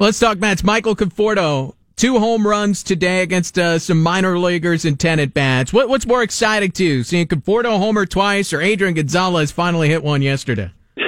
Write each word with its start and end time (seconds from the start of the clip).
Let's 0.00 0.18
talk 0.18 0.38
Mets. 0.38 0.64
Michael 0.64 0.96
Conforto, 0.96 1.74
two 1.94 2.18
home 2.18 2.46
runs 2.46 2.82
today 2.82 3.20
against 3.20 3.58
uh, 3.58 3.78
some 3.78 4.02
minor 4.02 4.38
leaguers 4.38 4.86
and 4.86 4.98
ten 4.98 5.20
at 5.20 5.34
bats. 5.34 5.74
What, 5.74 5.90
what's 5.90 6.06
more 6.06 6.22
exciting 6.22 6.70
to 6.72 6.84
you, 6.84 7.02
seeing 7.02 7.26
Conforto 7.26 7.76
homer 7.76 8.06
twice 8.06 8.54
or 8.54 8.62
Adrian 8.62 8.94
Gonzalez 8.94 9.52
finally 9.52 9.90
hit 9.90 10.02
one 10.02 10.22
yesterday? 10.22 10.72
uh, 10.96 11.04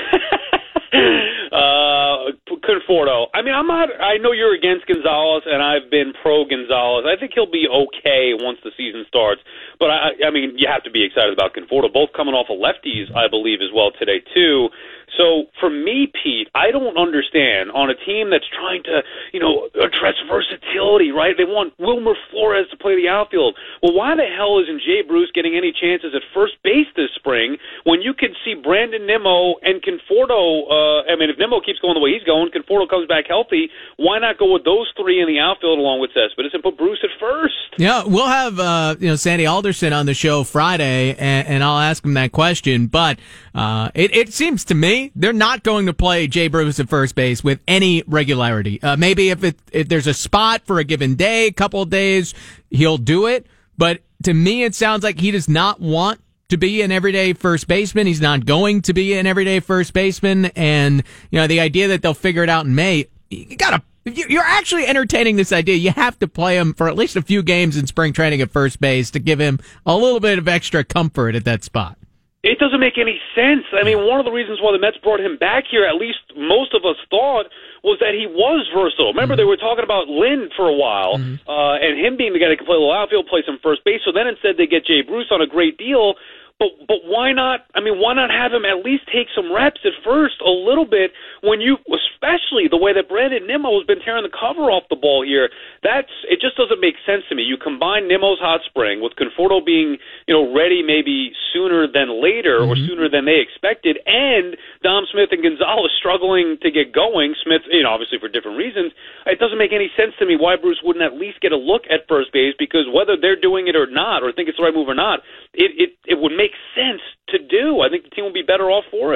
Conforto. 2.61 3.29
I 3.33 3.41
mean, 3.41 3.55
I'm 3.55 3.67
not. 3.67 3.89
I 3.99 4.19
know 4.19 4.33
you're 4.33 4.55
against 4.55 4.87
Gonzalez, 4.87 5.45
and 5.47 5.63
I've 5.63 5.91
been 5.91 6.13
pro 6.21 6.45
Gonzalez. 6.45 7.07
I 7.09 7.19
think 7.19 7.33
he'll 7.35 7.51
be 7.51 7.65
okay 7.67 8.37
once 8.37 8.59
the 8.63 8.73
season 8.77 9.07
starts. 9.09 9.41
But 9.81 9.89
I, 9.89 10.29
I 10.29 10.31
mean, 10.31 10.53
you 10.59 10.69
have 10.71 10.83
to 10.85 10.91
be 10.91 11.03
excited 11.03 11.33
about 11.33 11.55
Conforto. 11.55 11.91
Both 11.91 12.13
coming 12.15 12.35
off 12.35 12.53
of 12.53 12.61
lefties, 12.61 13.09
I 13.17 13.27
believe, 13.29 13.61
as 13.65 13.73
well 13.75 13.91
today 13.99 14.21
too. 14.35 14.69
So 15.17 15.53
for 15.61 15.69
me, 15.69 16.09
Pete, 16.09 16.49
I 16.55 16.71
don't 16.71 16.97
understand 16.97 17.71
on 17.73 17.91
a 17.91 17.97
team 17.97 18.31
that's 18.31 18.49
trying 18.49 18.83
to, 18.85 19.03
you 19.33 19.41
know, 19.41 19.69
address 19.77 20.17
versatility, 20.25 21.13
right? 21.13 21.37
They 21.37 21.45
want 21.45 21.77
Wilmer 21.79 22.17
Flores 22.31 22.67
to 22.71 22.77
play 22.77 22.97
the 22.97 23.09
outfield. 23.09 23.57
Well, 23.83 23.93
why 23.93 24.17
the 24.17 24.25
hell 24.25 24.57
isn't 24.65 24.81
Jay 24.81 25.03
Bruce 25.05 25.31
getting 25.35 25.57
any 25.57 25.73
chances 25.73 26.17
at 26.17 26.23
first 26.33 26.57
base 26.65 26.89
this 26.97 27.13
spring 27.17 27.57
when 27.85 28.01
you 28.01 28.15
can 28.15 28.33
see 28.45 28.55
Brandon 28.55 29.07
Nimmo 29.07 29.61
and 29.61 29.85
Conforto? 29.85 30.65
Uh, 30.71 31.13
I 31.13 31.17
mean, 31.21 31.29
if 31.29 31.37
Nimmo 31.37 31.61
keeps 31.61 31.79
going 31.81 31.95
the 31.95 32.01
way 32.01 32.17
he's 32.17 32.25
going, 32.25 32.49
Conforto 32.49 32.89
comes 32.89 33.09
back 33.09 33.29
healthy. 33.29 33.69
Why 33.97 34.19
not 34.19 34.39
go 34.39 34.53
with 34.53 34.65
those 34.65 34.89
three 34.97 35.21
in 35.21 35.29
the 35.29 35.39
outfield 35.39 35.79
along 35.79 36.01
with 36.01 36.11
Cespedes 36.17 36.55
and 36.55 36.63
put 36.63 36.79
Bruce 36.79 37.05
at 37.05 37.13
first? 37.21 37.55
Yeah, 37.77 38.05
we'll 38.05 38.29
have 38.29 38.59
uh, 38.59 38.97
you 38.99 39.09
know 39.09 39.17
Sandy 39.17 39.47
Alderson 39.47 39.93
on 39.93 40.07
the 40.07 40.15
show 40.15 40.45
Friday, 40.45 41.15
and, 41.17 41.49
and 41.49 41.65
I'll 41.65 41.81
ask 41.81 42.05
him 42.05 42.15
that 42.15 42.33
question. 42.33 42.87
But 42.87 43.19
uh, 43.55 43.91
it, 43.95 44.15
it 44.15 44.33
seems 44.33 44.65
to 44.67 44.75
me 44.75 45.02
they're 45.17 45.33
not 45.33 45.63
going 45.63 45.87
to 45.87 45.93
play 45.93 46.27
Jay 46.27 46.49
Bruce 46.49 46.79
at 46.79 46.89
first 46.89 47.15
base 47.15 47.43
with 47.43 47.61
any 47.67 48.05
regularity. 48.07 48.81
Uh, 48.83 48.97
maybe 48.97 49.31
if, 49.31 49.43
it, 49.43 49.59
if 49.73 49.89
there's 49.89 50.07
a 50.07 50.15
spot 50.15 50.63
for 50.67 50.79
a 50.79 50.85
given 50.85 51.15
day, 51.15 51.51
couple 51.51 51.85
days, 51.85 52.35
he'll 52.71 52.99
do 52.99 53.27
it. 53.27 53.47
But 53.77 54.03
to 54.25 54.35
me, 54.35 54.63
it 54.65 54.75
sounds 54.75 55.03
like 55.03 55.19
he 55.19 55.31
does 55.31 55.49
not 55.49 55.81
want 55.81 56.21
to 56.51 56.57
be 56.57 56.83
an 56.83 56.93
everyday 56.93 57.33
first 57.33 57.67
baseman. 57.67 58.07
He's 58.07 58.21
not 58.21 58.45
going 58.45 58.83
to 58.83 58.93
be 58.93 59.15
an 59.15 59.27
everyday 59.27 59.61
first 59.61 59.93
baseman. 59.93 60.47
And, 60.55 61.03
you 61.31 61.41
know, 61.41 61.47
the 61.47 61.61
idea 61.61 61.89
that 61.89 62.03
they'll 62.03 62.15
figure 62.15 62.43
it 62.43 62.49
out 62.51 62.67
in 62.67 62.75
May, 62.75 63.07
you 63.31 63.57
gotta, 63.57 63.83
you're 64.05 64.43
actually 64.43 64.87
entertaining 64.87 65.37
this 65.37 65.53
idea. 65.53 65.77
You 65.77 65.93
have 65.93 66.19
to 66.19 66.29
play 66.29 66.59
him 66.59 66.75
for 66.75 66.89
at 66.89 66.97
least 66.97 67.17
a 67.17 67.23
few 67.23 67.43
games 67.43 67.77
in 67.77 67.87
spring 67.87 68.13
training 68.13 68.43
at 68.43 68.51
first 68.51 68.81
base 68.81 69.11
to 69.13 69.19
give 69.19 69.41
him 69.41 69.61
a 69.87 69.97
little 69.97 70.21
bit 70.21 70.39
of 70.39 70.47
extra 70.47 70.85
comfort 70.85 71.35
at 71.35 71.45
that 71.45 71.65
spot. 71.65 71.97
It 72.43 72.59
doesn't 72.59 72.83
make 72.83 72.99
any 72.99 73.23
sense. 73.39 73.63
I 73.71 73.87
mean, 73.87 74.03
one 74.03 74.19
of 74.19 74.27
the 74.27 74.35
reasons 74.35 74.59
why 74.59 74.75
the 74.75 74.83
Mets 74.83 74.99
brought 74.99 75.23
him 75.23 75.39
back 75.39 75.63
here, 75.71 75.87
at 75.87 75.95
least 75.95 76.19
most 76.35 76.75
of 76.75 76.83
us 76.83 76.99
thought, 77.07 77.47
was 77.87 78.03
that 78.03 78.19
he 78.19 78.27
was 78.27 78.67
versatile. 78.75 79.15
Remember, 79.15 79.39
mm-hmm. 79.39 79.47
they 79.47 79.47
were 79.47 79.57
talking 79.57 79.87
about 79.87 80.11
Lynn 80.11 80.51
for 80.59 80.67
a 80.67 80.75
while, 80.75 81.23
mm-hmm. 81.23 81.39
uh, 81.47 81.79
and 81.79 81.95
him 81.95 82.19
being 82.19 82.35
the 82.35 82.43
guy 82.43 82.51
that 82.51 82.59
could 82.59 82.67
play 82.67 82.75
a 82.75 82.83
little 82.83 82.91
outfield, 82.91 83.31
play 83.31 83.47
some 83.47 83.63
first 83.63 83.87
base. 83.87 84.03
So 84.03 84.11
then 84.11 84.27
instead 84.27 84.59
they 84.59 84.67
get 84.67 84.83
Jay 84.83 85.07
Bruce 85.07 85.31
on 85.31 85.39
a 85.39 85.47
great 85.47 85.79
deal 85.79 86.19
but 86.63 86.87
but 86.87 87.03
why 87.05 87.33
not? 87.33 87.67
I 87.75 87.81
mean, 87.81 87.99
why 87.99 88.15
not 88.15 88.31
have 88.31 88.53
him 88.53 88.65
at 88.65 88.85
least 88.85 89.11
take 89.11 89.27
some 89.35 89.53
reps 89.53 89.81
at 89.85 89.99
first, 90.05 90.39
a 90.45 90.51
little 90.51 90.85
bit, 90.85 91.11
when 91.43 91.61
you, 91.61 91.77
especially 92.23 92.71
the 92.71 92.79
way 92.79 92.95
that 92.95 93.11
Brandon 93.11 93.43
Nimmo 93.47 93.75
has 93.75 93.87
been 93.87 93.99
tearing 93.99 94.23
the 94.23 94.31
cover 94.31 94.71
off 94.71 94.87
the 94.87 94.97
ball 94.97 95.27
here. 95.27 95.51
That's 95.83 96.11
it. 96.31 96.39
Just 96.39 96.55
doesn't 96.55 96.79
make 96.79 96.95
sense 97.03 97.27
to 97.29 97.35
me. 97.35 97.43
You 97.43 97.59
combine 97.59 98.07
Nimmo's 98.07 98.39
hot 98.39 98.63
spring 98.63 99.03
with 99.03 99.19
Conforto 99.19 99.59
being 99.59 99.99
you 100.31 100.35
know 100.35 100.55
ready 100.55 100.87
maybe 100.87 101.35
sooner 101.51 101.91
than 101.91 102.23
later 102.23 102.63
mm-hmm. 102.63 102.71
or 102.71 102.77
sooner 102.79 103.11
than 103.11 103.27
they 103.27 103.43
expected, 103.43 103.99
and 104.07 104.55
Dom 104.87 105.11
Smith 105.11 105.35
and 105.35 105.43
Gonzalez 105.43 105.91
struggling 105.99 106.63
to 106.63 106.71
get 106.71 106.95
going. 106.95 107.35
Smith, 107.43 107.67
you 107.67 107.83
know, 107.83 107.91
obviously 107.91 108.23
for 108.23 108.31
different 108.31 108.57
reasons. 108.57 108.95
It 109.27 109.43
doesn't 109.43 109.59
make 109.59 109.75
any 109.75 109.91
sense 109.99 110.15
to 110.23 110.25
me 110.27 110.39
why 110.39 110.55
Bruce 110.55 110.79
wouldn't 110.87 111.03
at 111.03 111.19
least 111.19 111.43
get 111.43 111.51
a 111.51 111.59
look 111.59 111.83
at 111.91 112.07
first 112.07 112.31
base 112.31 112.55
because 112.55 112.87
whether 112.87 113.19
they're 113.19 113.39
doing 113.39 113.67
it 113.67 113.75
or 113.75 113.91
not, 113.91 114.23
or 114.23 114.31
think 114.31 114.47
it's 114.47 114.59
the 114.59 114.65
right 114.65 114.75
move 114.75 114.87
or 114.89 114.95
not, 114.95 115.27
it 115.55 115.75
it 115.75 115.91
it 116.07 116.17
would 116.23 116.33
make 116.39 116.55
sense 116.79 117.03
to 117.35 117.43
do. 117.43 117.83
I 117.83 117.91
think 117.91 118.07
the 118.07 118.15
team 118.15 118.25
will 118.25 118.37
be 118.37 118.47
better 118.47 118.71
off 118.71 118.87
for 118.95 119.11
it. 119.11 119.11